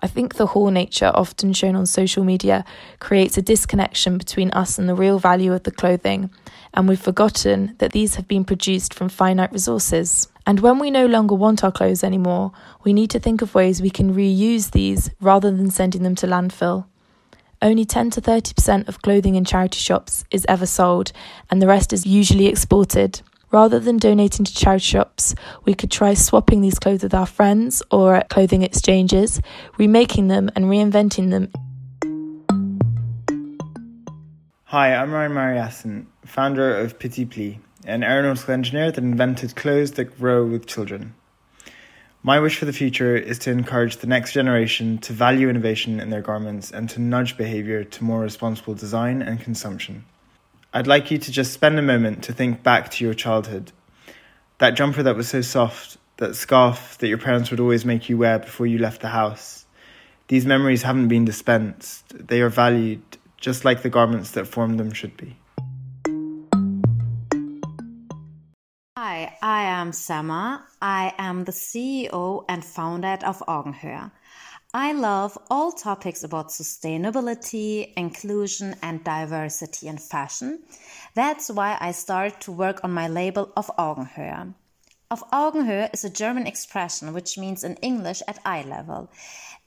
I 0.00 0.08
think 0.08 0.34
the 0.34 0.46
haul 0.46 0.70
nature, 0.70 1.10
often 1.14 1.52
shown 1.52 1.74
on 1.74 1.86
social 1.86 2.22
media, 2.22 2.64
creates 2.98 3.38
a 3.38 3.42
disconnection 3.42 4.18
between 4.18 4.50
us 4.50 4.78
and 4.78 4.88
the 4.88 4.94
real 4.94 5.18
value 5.18 5.52
of 5.52 5.62
the 5.62 5.70
clothing, 5.70 6.30
and 6.74 6.86
we've 6.88 7.00
forgotten 7.00 7.74
that 7.78 7.92
these 7.92 8.16
have 8.16 8.28
been 8.28 8.44
produced 8.44 8.92
from 8.92 9.08
finite 9.08 9.52
resources. 9.52 10.28
And 10.46 10.60
when 10.60 10.78
we 10.78 10.90
no 10.90 11.06
longer 11.06 11.34
want 11.34 11.64
our 11.64 11.72
clothes 11.72 12.04
anymore, 12.04 12.52
we 12.84 12.92
need 12.92 13.10
to 13.10 13.18
think 13.18 13.40
of 13.40 13.54
ways 13.54 13.80
we 13.80 13.90
can 13.90 14.14
reuse 14.14 14.70
these 14.72 15.10
rather 15.20 15.50
than 15.50 15.70
sending 15.70 16.02
them 16.02 16.14
to 16.16 16.26
landfill. 16.26 16.84
Only 17.62 17.86
10 17.86 18.10
to 18.10 18.20
30% 18.20 18.86
of 18.86 19.00
clothing 19.00 19.34
in 19.34 19.46
charity 19.46 19.78
shops 19.78 20.24
is 20.30 20.44
ever 20.46 20.66
sold, 20.66 21.12
and 21.50 21.62
the 21.62 21.66
rest 21.66 21.92
is 21.92 22.04
usually 22.04 22.46
exported. 22.46 23.22
Rather 23.52 23.78
than 23.78 23.96
donating 23.96 24.44
to 24.44 24.52
charity 24.54 24.82
shops, 24.82 25.34
we 25.64 25.72
could 25.72 25.90
try 25.90 26.14
swapping 26.14 26.60
these 26.60 26.78
clothes 26.78 27.02
with 27.02 27.14
our 27.14 27.26
friends 27.26 27.82
or 27.90 28.16
at 28.16 28.28
clothing 28.28 28.62
exchanges, 28.62 29.40
remaking 29.78 30.26
them 30.28 30.50
and 30.56 30.64
reinventing 30.64 31.30
them. 31.30 31.50
Hi, 34.64 34.96
I'm 34.96 35.12
Ryan 35.12 35.32
Mario 35.32 35.62
Yasin, 35.62 36.06
founder 36.24 36.76
of 36.76 36.98
Petit 36.98 37.24
Pli, 37.24 37.60
an 37.84 38.02
aeronautical 38.02 38.52
engineer 38.52 38.90
that 38.90 39.02
invented 39.02 39.54
clothes 39.54 39.92
that 39.92 40.18
grow 40.18 40.44
with 40.44 40.66
children. 40.66 41.14
My 42.24 42.40
wish 42.40 42.58
for 42.58 42.64
the 42.64 42.72
future 42.72 43.16
is 43.16 43.38
to 43.40 43.52
encourage 43.52 43.98
the 43.98 44.08
next 44.08 44.32
generation 44.32 44.98
to 44.98 45.12
value 45.12 45.48
innovation 45.48 46.00
in 46.00 46.10
their 46.10 46.20
garments 46.20 46.72
and 46.72 46.90
to 46.90 47.00
nudge 47.00 47.36
behaviour 47.36 47.84
to 47.84 48.04
more 48.04 48.20
responsible 48.20 48.74
design 48.74 49.22
and 49.22 49.40
consumption. 49.40 50.04
I'd 50.76 50.86
like 50.86 51.10
you 51.10 51.16
to 51.16 51.32
just 51.32 51.54
spend 51.54 51.78
a 51.78 51.82
moment 51.82 52.24
to 52.24 52.34
think 52.34 52.62
back 52.62 52.90
to 52.90 53.04
your 53.06 53.14
childhood. 53.14 53.72
That 54.58 54.72
jumper 54.72 55.02
that 55.04 55.16
was 55.16 55.26
so 55.26 55.40
soft, 55.40 55.96
that 56.18 56.36
scarf 56.36 56.98
that 56.98 57.08
your 57.08 57.16
parents 57.16 57.50
would 57.50 57.60
always 57.60 57.86
make 57.86 58.10
you 58.10 58.18
wear 58.18 58.38
before 58.38 58.66
you 58.66 58.76
left 58.76 59.00
the 59.00 59.08
house. 59.08 59.64
These 60.28 60.44
memories 60.44 60.82
haven't 60.82 61.08
been 61.08 61.24
dispensed, 61.24 62.28
they 62.28 62.42
are 62.42 62.50
valued, 62.50 63.00
just 63.38 63.64
like 63.64 63.80
the 63.80 63.88
garments 63.88 64.32
that 64.32 64.46
formed 64.46 64.78
them 64.78 64.92
should 64.92 65.16
be. 65.16 65.38
Hi, 68.98 69.34
I 69.40 69.62
am 69.62 69.92
Sema. 69.92 70.62
I 70.82 71.14
am 71.16 71.44
the 71.44 71.52
CEO 71.52 72.44
and 72.50 72.62
founder 72.62 73.16
of 73.24 73.38
Augenhöhe. 73.48 74.10
I 74.78 74.92
love 74.92 75.38
all 75.48 75.72
topics 75.72 76.22
about 76.22 76.50
sustainability, 76.50 77.94
inclusion, 77.96 78.76
and 78.82 79.02
diversity 79.02 79.88
in 79.88 79.96
fashion. 79.96 80.58
That's 81.14 81.48
why 81.48 81.78
I 81.80 81.92
started 81.92 82.42
to 82.42 82.52
work 82.52 82.84
on 82.84 82.90
my 82.90 83.08
label 83.08 83.50
of 83.56 83.70
Augenhöhe. 83.78 84.52
Auf 85.10 85.22
Augenhöhe 85.30 85.88
is 85.94 86.04
a 86.04 86.10
German 86.10 86.46
expression 86.46 87.14
which 87.14 87.38
means 87.38 87.64
in 87.64 87.76
English 87.76 88.20
at 88.28 88.38
eye 88.44 88.64
level. 88.68 89.08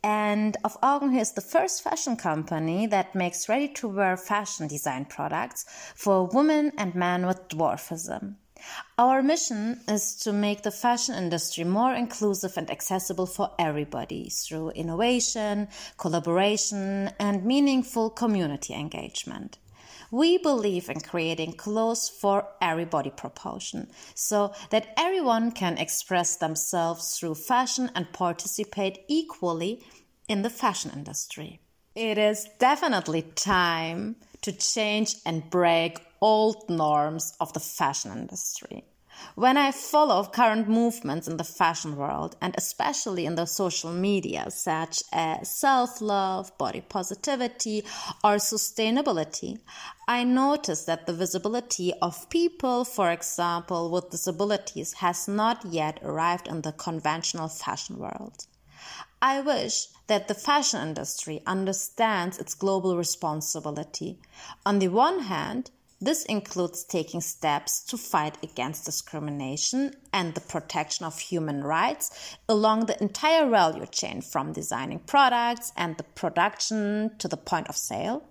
And 0.03 0.55
Auf 0.63 0.79
Augenhöhe 0.81 1.21
is 1.21 1.31
the 1.31 1.41
first 1.41 1.81
fashion 1.81 2.15
company 2.15 2.85
that 2.85 3.15
makes 3.15 3.49
ready 3.49 3.69
to 3.79 3.87
wear 3.87 4.15
fashion 4.15 4.67
design 4.67 5.05
products 5.05 5.65
for 5.95 6.27
women 6.27 6.71
and 6.77 6.93
men 6.93 7.25
with 7.25 7.47
dwarfism. 7.47 8.35
Our 8.97 9.21
mission 9.21 9.81
is 9.87 10.15
to 10.23 10.33
make 10.33 10.63
the 10.63 10.71
fashion 10.71 11.15
industry 11.15 11.63
more 11.63 11.93
inclusive 11.93 12.57
and 12.57 12.69
accessible 12.69 13.25
for 13.25 13.51
everybody 13.57 14.29
through 14.29 14.71
innovation, 14.71 15.67
collaboration, 15.97 17.11
and 17.19 17.45
meaningful 17.45 18.09
community 18.09 18.73
engagement. 18.73 19.57
We 20.11 20.37
believe 20.39 20.89
in 20.89 21.01
creating 21.01 21.53
clothes 21.53 22.09
for 22.09 22.47
everybody 22.61 23.11
proportion 23.11 23.89
so 24.15 24.53
that 24.71 24.93
everyone 24.97 25.51
can 25.51 25.77
express 25.77 26.35
themselves 26.35 27.17
through 27.17 27.35
fashion 27.35 27.91
and 27.95 28.11
participate 28.11 28.99
equally 29.07 29.83
in 30.27 30.41
the 30.41 30.49
fashion 30.49 30.91
industry. 30.93 31.59
It 31.95 32.17
is 32.17 32.47
definitely 32.59 33.21
time 33.21 34.15
to 34.41 34.51
change 34.51 35.15
and 35.25 35.49
break 35.49 35.99
old 36.21 36.69
norms 36.69 37.33
of 37.39 37.53
the 37.53 37.59
fashion 37.59 38.11
industry. 38.11 38.85
When 39.35 39.57
I 39.57 39.71
follow 39.71 40.23
current 40.23 40.69
movements 40.69 41.27
in 41.27 41.35
the 41.35 41.43
fashion 41.43 41.97
world 41.97 42.37
and 42.41 42.55
especially 42.57 43.25
in 43.25 43.35
the 43.35 43.45
social 43.45 43.91
media, 43.91 44.49
such 44.49 45.03
as 45.11 45.49
self 45.49 45.99
love, 45.99 46.57
body 46.57 46.81
positivity, 46.81 47.83
or 48.23 48.35
sustainability, 48.35 49.59
I 50.07 50.23
notice 50.23 50.85
that 50.85 51.05
the 51.05 51.13
visibility 51.13 51.93
of 52.01 52.29
people, 52.29 52.85
for 52.85 53.11
example, 53.11 53.91
with 53.91 54.09
disabilities, 54.09 54.93
has 54.93 55.27
not 55.27 55.65
yet 55.65 55.99
arrived 56.01 56.47
in 56.47 56.61
the 56.61 56.71
conventional 56.71 57.49
fashion 57.49 57.97
world. 57.97 58.45
I 59.21 59.41
wish 59.41 59.87
that 60.07 60.29
the 60.29 60.33
fashion 60.33 60.81
industry 60.81 61.41
understands 61.45 62.37
its 62.37 62.53
global 62.53 62.95
responsibility. 62.95 64.17
On 64.65 64.79
the 64.79 64.87
one 64.87 65.19
hand, 65.23 65.71
this 66.01 66.23
includes 66.25 66.85
taking 66.85 67.19
steps 67.19 67.81
to 67.85 67.97
fight 67.97 68.37
against 68.41 68.85
discrimination 68.85 69.93
and 70.13 70.33
the 70.33 70.41
protection 70.41 71.05
of 71.05 71.19
human 71.19 71.61
rights 71.61 72.37
along 72.47 72.85
the 72.85 73.01
entire 73.01 73.49
value 73.49 73.85
chain 73.85 74.21
from 74.21 74.53
designing 74.53 74.99
products 74.99 75.73
and 75.75 75.97
the 75.97 76.03
production 76.03 77.11
to 77.17 77.27
the 77.27 77.37
point 77.37 77.67
of 77.67 77.75
sale. 77.75 78.23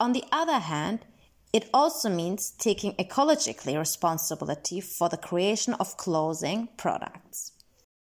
On 0.00 0.12
the 0.12 0.24
other 0.32 0.58
hand, 0.58 1.04
it 1.52 1.68
also 1.74 2.08
means 2.08 2.50
taking 2.50 2.94
ecologically 2.94 3.78
responsibility 3.78 4.80
for 4.80 5.08
the 5.10 5.18
creation 5.18 5.74
of 5.74 5.98
clothing 5.98 6.68
products. 6.78 7.52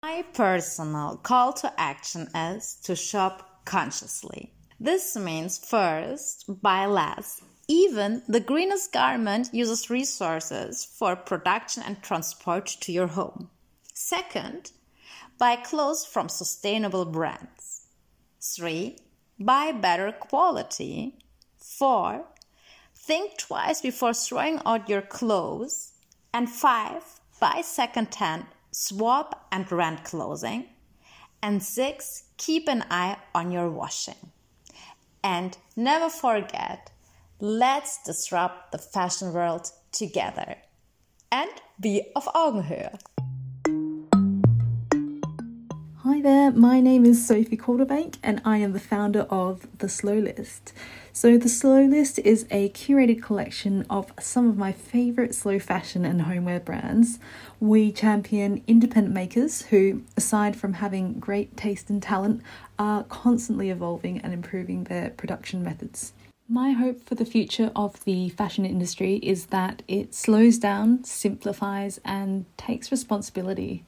My 0.03 0.25
personal 0.33 1.17
call 1.17 1.53
to 1.55 1.73
action 1.79 2.29
is 2.35 2.77
to 2.85 2.95
shop 2.95 3.65
consciously. 3.65 4.55
This 4.81 5.17
means 5.17 5.59
first, 5.59 6.45
buy 6.63 6.87
less 6.87 7.41
even 7.69 8.23
the 8.29 8.41
greenest 8.41 8.93
garment 8.93 9.51
uses 9.53 9.91
resources 9.91 10.85
for 10.85 11.15
production 11.17 11.83
and 11.83 12.03
transport 12.03 12.67
to 12.81 12.93
your 12.93 13.09
home. 13.09 13.51
Second, 13.95 14.73
buy 15.39 15.57
clothes 15.57 16.05
from 16.05 16.29
sustainable 16.29 17.05
brands. 17.05 17.87
3. 18.41 18.99
Buy 19.39 19.73
better 19.73 20.13
quality. 20.13 21.19
4. 21.59 22.25
Think 22.95 23.39
twice 23.39 23.81
before 23.81 24.15
throwing 24.15 24.61
out 24.67 24.89
your 24.89 25.03
clothes. 25.03 25.93
And 26.35 26.49
5. 26.49 27.03
Buy 27.41 27.61
second-hand, 27.63 28.47
swap 28.71 29.47
and 29.51 29.71
rent 29.71 30.05
clothing. 30.05 30.67
And 31.43 31.63
6. 31.63 32.25
Keep 32.37 32.69
an 32.69 32.85
eye 32.91 33.19
on 33.35 33.51
your 33.51 33.71
washing. 33.71 34.31
And 35.25 35.57
never 35.77 36.09
forget 36.09 36.91
Let's 37.45 38.01
disrupt 38.05 38.71
the 38.71 38.79
fashion 38.79 39.33
world 39.33 39.73
together 39.91 40.59
and 41.33 41.51
be 41.81 42.05
auf 42.15 42.27
Augenhöhe. 42.27 42.97
Hi 46.05 46.21
there, 46.21 46.53
my 46.53 46.79
name 46.79 47.05
is 47.05 47.27
Sophie 47.27 47.57
Calderbank 47.57 48.19
and 48.23 48.41
I 48.45 48.59
am 48.59 48.75
the 48.75 48.79
founder 48.79 49.23
of 49.23 49.67
The 49.79 49.89
Slow 49.89 50.19
List. 50.19 50.73
So, 51.13 51.37
The 51.37 51.49
Slow 51.49 51.85
List 51.85 52.21
is 52.21 52.47
a 52.53 52.69
curated 52.69 53.21
collection 53.21 53.87
of 53.91 54.13
some 54.21 54.49
of 54.49 54.57
my 54.57 54.71
favourite 54.71 55.35
slow 55.35 55.59
fashion 55.59 56.05
and 56.05 56.23
homeware 56.23 56.61
brands. 56.61 57.19
We 57.59 57.91
champion 57.91 58.63
independent 58.69 59.17
makers 59.17 59.63
who, 59.63 60.05
aside 60.17 60.55
from 60.55 60.75
having 60.75 61.15
great 61.15 61.57
taste 61.57 61.91
and 61.91 62.01
talent, 62.01 62.41
are 62.79 63.03
constantly 63.03 63.71
evolving 63.71 64.19
and 64.19 64.33
improving 64.33 64.85
their 64.85 65.11
production 65.11 65.65
methods. 65.65 66.13
My 66.53 66.73
hope 66.73 67.01
for 67.01 67.15
the 67.15 67.25
future 67.25 67.73
of 67.75 68.05
the 68.05 68.29
fashion 68.29 68.67
industry 68.67 69.15
is 69.23 69.47
that 69.47 69.81
it 69.89 70.15
slows 70.15 70.59
down, 70.59 71.03
simplifies, 71.03 71.99
and 72.05 72.45
takes 72.59 72.91
responsibility. 72.91 73.87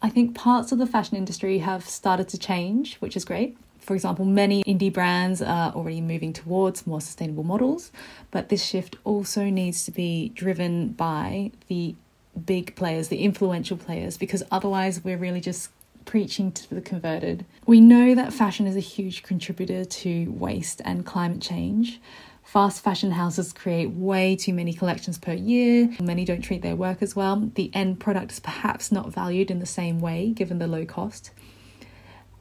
I 0.00 0.08
think 0.08 0.34
parts 0.34 0.72
of 0.72 0.78
the 0.78 0.86
fashion 0.86 1.18
industry 1.18 1.58
have 1.58 1.86
started 1.86 2.30
to 2.30 2.38
change, 2.38 2.96
which 3.00 3.14
is 3.14 3.26
great. 3.26 3.58
For 3.78 3.92
example, 3.92 4.24
many 4.24 4.64
indie 4.64 4.90
brands 4.90 5.42
are 5.42 5.70
already 5.72 6.00
moving 6.00 6.32
towards 6.32 6.86
more 6.86 7.02
sustainable 7.02 7.44
models, 7.44 7.92
but 8.30 8.48
this 8.48 8.64
shift 8.64 8.96
also 9.04 9.44
needs 9.44 9.84
to 9.84 9.90
be 9.90 10.30
driven 10.30 10.92
by 10.92 11.50
the 11.68 11.94
big 12.46 12.74
players, 12.74 13.08
the 13.08 13.18
influential 13.18 13.76
players, 13.76 14.16
because 14.16 14.42
otherwise 14.50 15.04
we're 15.04 15.18
really 15.18 15.42
just 15.42 15.68
preaching 16.06 16.50
to 16.52 16.74
the 16.74 16.80
converted. 16.80 17.44
We 17.66 17.80
know 17.80 18.14
that 18.14 18.32
fashion 18.32 18.66
is 18.66 18.76
a 18.76 18.80
huge 18.80 19.22
contributor 19.22 19.84
to 19.84 20.32
waste 20.32 20.80
and 20.84 21.04
climate 21.04 21.42
change. 21.42 22.00
Fast 22.42 22.82
fashion 22.82 23.10
houses 23.10 23.52
create 23.52 23.90
way 23.90 24.36
too 24.36 24.54
many 24.54 24.72
collections 24.72 25.18
per 25.18 25.32
year. 25.32 25.90
Many 26.00 26.24
don't 26.24 26.42
treat 26.42 26.62
their 26.62 26.76
workers 26.76 27.14
well. 27.14 27.50
The 27.54 27.70
end 27.74 28.00
product 28.00 28.32
is 28.32 28.40
perhaps 28.40 28.90
not 28.90 29.12
valued 29.12 29.50
in 29.50 29.58
the 29.58 29.66
same 29.66 30.00
way 30.00 30.30
given 30.30 30.58
the 30.58 30.68
low 30.68 30.86
cost. 30.86 31.32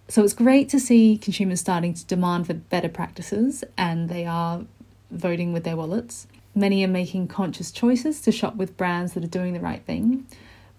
So 0.07 0.24
it's 0.24 0.34
great 0.34 0.69
to 0.69 0.79
see 0.79 1.17
consumers 1.17 1.60
starting 1.60 1.95
to 1.95 2.05
demand 2.05 2.45
for 2.45 2.53
better 2.53 2.89
practices 2.89 3.63
and 3.75 4.07
they 4.07 4.25
are 4.25 4.62
voting 5.10 5.51
with 5.51 5.63
their 5.63 5.75
wallets. 5.75 6.27
Many 6.53 6.86
are 6.86 6.88
making 6.88 7.27
conscious 7.27 7.72
choices 7.72 8.22
to 8.22 8.31
shop 8.31 8.55
with 8.55 8.77
brands 8.77 9.13
that 9.13 9.24
are 9.24 9.27
doing 9.27 9.53
the 9.53 9.60
right 9.60 9.84
thing 9.84 10.27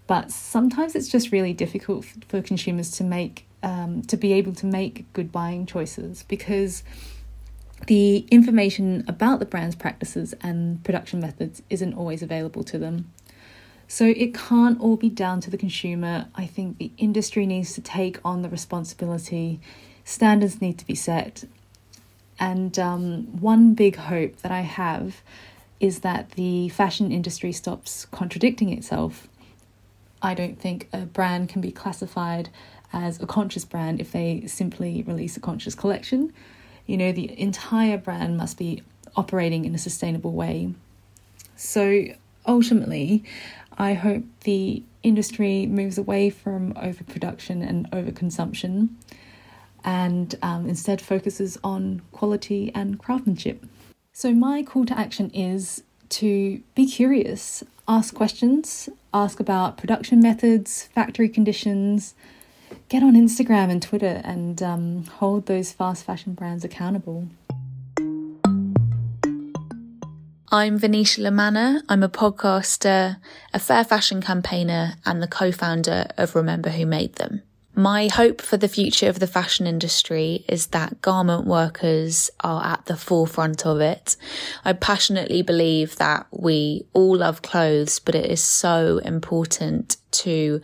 but 0.07 0.31
sometimes 0.31 0.95
it's 0.95 1.09
just 1.09 1.31
really 1.31 1.53
difficult 1.53 2.05
for 2.27 2.41
consumers 2.41 2.89
to 2.91 3.03
make 3.03 3.45
um, 3.63 4.01
to 4.03 4.17
be 4.17 4.33
able 4.33 4.53
to 4.53 4.65
make 4.65 5.11
good 5.13 5.31
buying 5.31 5.65
choices 5.65 6.23
because 6.23 6.83
the 7.87 8.19
information 8.31 9.03
about 9.07 9.39
the 9.39 9.45
brand's 9.45 9.75
practices 9.75 10.33
and 10.41 10.83
production 10.83 11.19
methods 11.19 11.61
isn't 11.69 11.93
always 11.93 12.21
available 12.21 12.63
to 12.63 12.77
them. 12.77 13.11
So 13.87 14.05
it 14.05 14.33
can't 14.33 14.79
all 14.79 14.97
be 14.97 15.09
down 15.09 15.39
to 15.41 15.49
the 15.49 15.57
consumer. 15.57 16.27
I 16.35 16.45
think 16.45 16.77
the 16.77 16.91
industry 16.97 17.45
needs 17.45 17.73
to 17.73 17.81
take 17.81 18.19
on 18.23 18.41
the 18.41 18.49
responsibility, 18.49 19.59
standards 20.03 20.61
need 20.61 20.77
to 20.79 20.85
be 20.85 20.95
set. 20.95 21.45
And 22.39 22.77
um, 22.77 23.41
one 23.41 23.73
big 23.73 23.95
hope 23.95 24.37
that 24.37 24.51
I 24.51 24.61
have 24.61 25.21
is 25.79 25.99
that 25.99 26.31
the 26.31 26.69
fashion 26.69 27.11
industry 27.11 27.51
stops 27.51 28.05
contradicting 28.05 28.71
itself 28.73 29.27
I 30.21 30.33
don't 30.33 30.59
think 30.59 30.89
a 30.93 30.99
brand 30.99 31.49
can 31.49 31.61
be 31.61 31.71
classified 31.71 32.49
as 32.93 33.21
a 33.21 33.27
conscious 33.27 33.65
brand 33.65 33.99
if 33.99 34.11
they 34.11 34.45
simply 34.47 35.03
release 35.03 35.37
a 35.37 35.39
conscious 35.39 35.75
collection. 35.75 36.33
You 36.85 36.97
know, 36.97 37.11
the 37.11 37.39
entire 37.39 37.97
brand 37.97 38.37
must 38.37 38.57
be 38.57 38.81
operating 39.15 39.65
in 39.65 39.75
a 39.75 39.77
sustainable 39.77 40.31
way. 40.31 40.73
So 41.55 42.05
ultimately, 42.45 43.23
I 43.77 43.93
hope 43.93 44.23
the 44.41 44.83
industry 45.03 45.65
moves 45.67 45.97
away 45.97 46.29
from 46.29 46.73
overproduction 46.77 47.61
and 47.61 47.89
overconsumption 47.91 48.89
and 49.83 50.35
um, 50.41 50.67
instead 50.67 50.99
focuses 50.99 51.57
on 51.63 52.01
quality 52.11 52.71
and 52.73 52.99
craftsmanship. 52.99 53.63
So, 54.11 54.33
my 54.33 54.63
call 54.63 54.85
to 54.87 54.97
action 54.97 55.29
is 55.29 55.83
to 56.09 56.61
be 56.73 56.87
curious, 56.87 57.63
ask 57.87 58.13
questions, 58.13 58.89
ask 59.13 59.39
about 59.39 59.77
production 59.77 60.19
methods, 60.19 60.89
factory 60.93 61.29
conditions, 61.29 62.15
get 62.89 63.01
on 63.01 63.13
Instagram 63.13 63.69
and 63.69 63.81
Twitter 63.81 64.21
and 64.23 64.61
um, 64.61 65.03
hold 65.05 65.45
those 65.45 65.71
fast 65.71 66.05
fashion 66.05 66.33
brands 66.33 66.65
accountable. 66.65 67.27
I'm 70.49 70.77
Venetia 70.77 71.21
Lamanna. 71.21 71.81
I'm 71.89 72.03
a 72.03 72.09
podcaster, 72.09 73.17
a 73.53 73.59
fair 73.59 73.83
fashion 73.83 74.21
campaigner, 74.21 74.93
and 75.05 75.21
the 75.21 75.27
co 75.27 75.51
founder 75.51 76.07
of 76.17 76.35
Remember 76.35 76.69
Who 76.69 76.85
Made 76.85 77.15
Them. 77.15 77.41
My 77.77 78.07
hope 78.07 78.41
for 78.41 78.57
the 78.57 78.67
future 78.67 79.07
of 79.07 79.19
the 79.19 79.27
fashion 79.27 79.67
industry 79.67 80.43
is 80.49 80.65
that 80.67 80.99
garment 80.99 81.45
workers 81.45 82.31
are 82.39 82.65
at 82.65 82.87
the 82.87 82.97
forefront 82.97 83.67
of 83.67 83.81
it. 83.81 84.15
I 84.65 84.73
passionately 84.73 85.43
believe 85.43 85.97
that 85.97 86.25
we 86.31 86.87
all 86.93 87.17
love 87.17 87.43
clothes, 87.43 87.99
but 87.99 88.15
it 88.15 88.31
is 88.31 88.43
so 88.43 88.97
important 89.05 89.97
to 90.23 90.59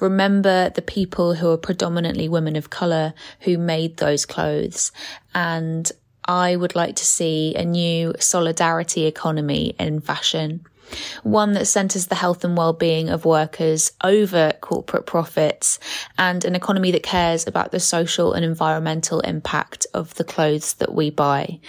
remember 0.00 0.70
the 0.70 0.82
people 0.82 1.34
who 1.34 1.50
are 1.50 1.56
predominantly 1.56 2.28
women 2.28 2.56
of 2.56 2.68
colour 2.68 3.14
who 3.42 3.58
made 3.58 3.98
those 3.98 4.26
clothes 4.26 4.90
and 5.36 5.92
I 6.24 6.56
would 6.56 6.74
like 6.74 6.96
to 6.96 7.04
see 7.04 7.54
a 7.54 7.64
new 7.64 8.12
solidarity 8.18 9.06
economy 9.06 9.76
in 9.78 10.00
fashion. 10.00 10.66
One 11.22 11.52
that 11.54 11.66
centres 11.66 12.06
the 12.06 12.14
health 12.14 12.44
and 12.44 12.56
well-being 12.56 13.08
of 13.08 13.24
workers 13.24 13.92
over 14.02 14.52
corporate 14.60 15.06
profits 15.06 15.78
and 16.18 16.44
an 16.44 16.54
economy 16.54 16.90
that 16.92 17.02
cares 17.02 17.46
about 17.46 17.72
the 17.72 17.80
social 17.80 18.32
and 18.32 18.44
environmental 18.44 19.20
impact 19.20 19.86
of 19.94 20.14
the 20.14 20.24
clothes 20.24 20.74
that 20.74 20.94
we 20.94 21.10
buy. 21.10 21.60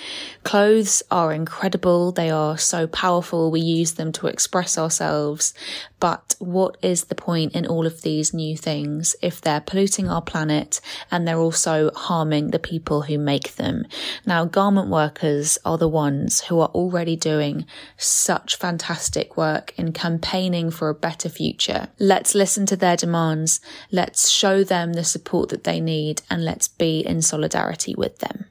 Clothes 0.43 1.03
are 1.11 1.33
incredible. 1.33 2.11
They 2.11 2.29
are 2.29 2.57
so 2.57 2.87
powerful. 2.87 3.51
We 3.51 3.61
use 3.61 3.93
them 3.93 4.11
to 4.13 4.27
express 4.27 4.77
ourselves, 4.77 5.53
but 5.99 6.35
what 6.39 6.77
is 6.81 7.05
the 7.05 7.15
point 7.15 7.53
in 7.53 7.65
all 7.65 7.85
of 7.85 8.01
these 8.01 8.33
new 8.33 8.55
things 8.55 9.15
if 9.21 9.41
they're 9.41 9.61
polluting 9.61 10.09
our 10.09 10.21
planet 10.21 10.79
and 11.09 11.27
they're 11.27 11.39
also 11.39 11.91
harming 11.95 12.51
the 12.51 12.59
people 12.59 13.03
who 13.03 13.17
make 13.17 13.55
them? 13.55 13.85
Now, 14.25 14.45
garment 14.45 14.89
workers 14.89 15.57
are 15.65 15.77
the 15.77 15.87
ones 15.87 16.41
who 16.41 16.59
are 16.59 16.69
already 16.69 17.15
doing 17.15 17.65
such 17.97 18.55
fantastic 18.55 19.35
work 19.35 19.73
in 19.77 19.91
campaigning 19.91 20.69
for 20.69 20.89
a 20.89 20.95
better 20.95 21.29
future. 21.29 21.87
Let's 21.99 22.35
listen 22.35 22.65
to 22.67 22.75
their 22.75 22.97
demands. 22.97 23.59
Let's 23.91 24.29
show 24.29 24.63
them 24.63 24.93
the 24.93 25.03
support 25.03 25.49
that 25.49 25.63
they 25.63 25.79
need 25.79 26.21
and 26.29 26.45
let's 26.45 26.67
be 26.67 26.99
in 26.99 27.21
solidarity 27.21 27.95
with 27.95 28.19
them 28.19 28.45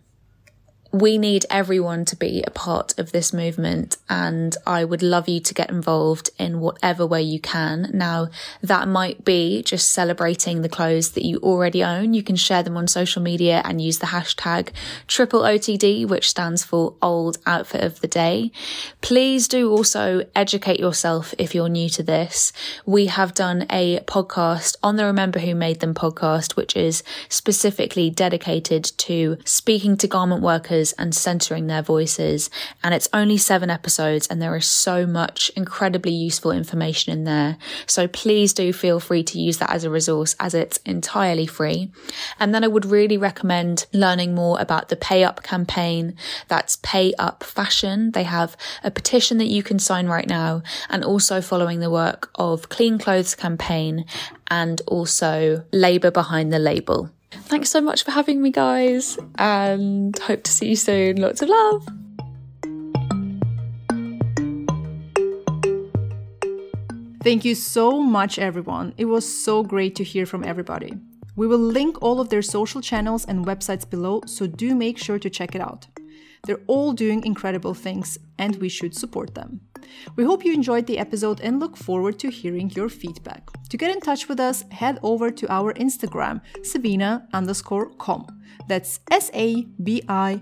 we 1.00 1.18
need 1.18 1.44
everyone 1.50 2.06
to 2.06 2.16
be 2.16 2.42
a 2.46 2.50
part 2.50 2.98
of 2.98 3.12
this 3.12 3.32
movement 3.32 3.98
and 4.08 4.56
I 4.66 4.84
would 4.84 5.02
love 5.02 5.28
you 5.28 5.40
to 5.40 5.52
get 5.52 5.68
involved 5.68 6.30
in 6.38 6.60
whatever 6.60 7.04
way 7.04 7.22
you 7.22 7.38
can. 7.38 7.90
Now 7.92 8.28
that 8.62 8.88
might 8.88 9.24
be 9.24 9.62
just 9.62 9.92
celebrating 9.92 10.62
the 10.62 10.70
clothes 10.70 11.10
that 11.10 11.24
you 11.24 11.38
already 11.38 11.84
own. 11.84 12.14
You 12.14 12.22
can 12.22 12.36
share 12.36 12.62
them 12.62 12.78
on 12.78 12.88
social 12.88 13.20
media 13.20 13.60
and 13.64 13.80
use 13.80 13.98
the 13.98 14.06
hashtag 14.06 14.70
triple 15.06 15.42
OTD, 15.42 16.08
which 16.08 16.30
stands 16.30 16.64
for 16.64 16.94
old 17.02 17.38
outfit 17.44 17.84
of 17.84 18.00
the 18.00 18.08
day. 18.08 18.50
Please 19.02 19.48
do 19.48 19.70
also 19.70 20.24
educate 20.34 20.80
yourself 20.80 21.34
if 21.36 21.54
you're 21.54 21.68
new 21.68 21.90
to 21.90 22.02
this. 22.02 22.52
We 22.86 23.06
have 23.06 23.34
done 23.34 23.66
a 23.70 24.00
podcast 24.00 24.76
on 24.82 24.96
the 24.96 25.04
Remember 25.04 25.40
Who 25.40 25.54
Made 25.54 25.80
Them 25.80 25.94
podcast, 25.94 26.56
which 26.56 26.74
is 26.74 27.02
specifically 27.28 28.08
dedicated 28.08 28.84
to 28.98 29.36
speaking 29.44 29.98
to 29.98 30.06
garment 30.06 30.42
workers 30.42 30.85
and 30.92 31.14
centering 31.14 31.66
their 31.66 31.82
voices. 31.82 32.50
And 32.82 32.94
it's 32.94 33.08
only 33.12 33.38
seven 33.38 33.70
episodes 33.70 34.26
and 34.26 34.40
there 34.40 34.56
is 34.56 34.66
so 34.66 35.06
much 35.06 35.50
incredibly 35.56 36.12
useful 36.12 36.50
information 36.50 37.12
in 37.12 37.24
there. 37.24 37.58
So 37.86 38.08
please 38.08 38.52
do 38.52 38.72
feel 38.72 39.00
free 39.00 39.22
to 39.24 39.38
use 39.38 39.58
that 39.58 39.70
as 39.70 39.84
a 39.84 39.90
resource 39.90 40.34
as 40.40 40.54
it's 40.54 40.78
entirely 40.78 41.46
free. 41.46 41.90
And 42.38 42.54
then 42.54 42.64
I 42.64 42.68
would 42.68 42.84
really 42.84 43.16
recommend 43.16 43.86
learning 43.92 44.34
more 44.34 44.60
about 44.60 44.88
the 44.88 44.96
Pay 44.96 45.24
Up 45.24 45.42
campaign. 45.42 46.16
That's 46.48 46.78
Pay 46.82 47.14
Up 47.18 47.42
Fashion. 47.42 48.12
They 48.12 48.24
have 48.24 48.56
a 48.82 48.90
petition 48.90 49.38
that 49.38 49.46
you 49.46 49.62
can 49.62 49.78
sign 49.78 50.06
right 50.06 50.28
now 50.28 50.62
and 50.88 51.04
also 51.04 51.40
following 51.40 51.80
the 51.80 51.90
work 51.90 52.30
of 52.34 52.68
Clean 52.68 52.98
Clothes 52.98 53.34
campaign 53.34 54.04
and 54.48 54.80
also 54.86 55.64
Labour 55.72 56.10
Behind 56.10 56.52
the 56.52 56.58
Label. 56.58 57.10
Thanks 57.30 57.70
so 57.70 57.80
much 57.80 58.04
for 58.04 58.10
having 58.10 58.42
me, 58.42 58.50
guys, 58.50 59.18
and 59.36 60.18
hope 60.18 60.42
to 60.44 60.50
see 60.50 60.68
you 60.68 60.76
soon. 60.76 61.16
Lots 61.16 61.42
of 61.42 61.48
love. 61.48 61.86
Thank 67.22 67.44
you 67.44 67.56
so 67.56 68.00
much, 68.02 68.38
everyone. 68.38 68.94
It 68.96 69.06
was 69.06 69.26
so 69.26 69.64
great 69.64 69.96
to 69.96 70.04
hear 70.04 70.26
from 70.26 70.44
everybody. 70.44 70.94
We 71.34 71.46
will 71.46 71.58
link 71.58 72.00
all 72.00 72.20
of 72.20 72.28
their 72.28 72.40
social 72.40 72.80
channels 72.80 73.24
and 73.24 73.44
websites 73.44 73.88
below, 73.88 74.22
so 74.26 74.46
do 74.46 74.74
make 74.74 74.96
sure 74.96 75.18
to 75.18 75.28
check 75.28 75.54
it 75.54 75.60
out. 75.60 75.88
They're 76.46 76.62
all 76.66 76.92
doing 76.92 77.24
incredible 77.24 77.74
things, 77.74 78.18
and 78.38 78.56
we 78.56 78.68
should 78.68 78.94
support 78.94 79.34
them. 79.34 79.60
We 80.14 80.24
hope 80.24 80.44
you 80.44 80.54
enjoyed 80.54 80.86
the 80.86 80.98
episode 80.98 81.40
and 81.40 81.58
look 81.60 81.76
forward 81.76 82.18
to 82.20 82.30
hearing 82.30 82.70
your 82.70 82.88
feedback. 82.88 83.50
To 83.70 83.76
get 83.76 83.90
in 83.90 84.00
touch 84.00 84.28
with 84.28 84.40
us, 84.40 84.64
head 84.70 84.98
over 85.02 85.30
to 85.30 85.52
our 85.52 85.74
Instagram, 85.74 86.40
Sabina 86.62 87.26
underscore 87.32 87.90
com. 87.98 88.26
That's 88.68 89.00
S 89.10 89.30
A 89.34 89.64
B 89.82 90.02
I 90.08 90.40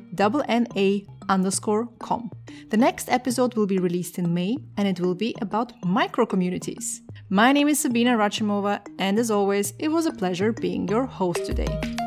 N 0.48 0.66
A 0.76 1.06
underscore 1.28 1.88
com. 1.98 2.30
The 2.68 2.76
next 2.76 3.10
episode 3.10 3.54
will 3.54 3.66
be 3.66 3.78
released 3.78 4.18
in 4.18 4.34
May 4.34 4.58
and 4.76 4.86
it 4.86 5.00
will 5.00 5.14
be 5.14 5.34
about 5.40 5.72
micro 5.84 6.26
communities. 6.26 7.00
My 7.30 7.52
name 7.52 7.68
is 7.68 7.80
Sabina 7.80 8.16
Rachimova, 8.16 8.80
and 8.98 9.18
as 9.18 9.30
always, 9.30 9.72
it 9.78 9.88
was 9.88 10.06
a 10.06 10.12
pleasure 10.12 10.52
being 10.52 10.86
your 10.86 11.06
host 11.06 11.46
today. 11.46 12.03